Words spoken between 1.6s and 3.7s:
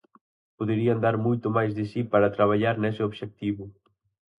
de si para traballar nese obxectivo.